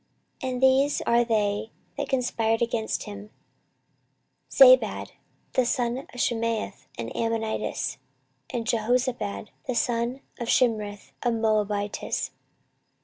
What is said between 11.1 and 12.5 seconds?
a Moabitess.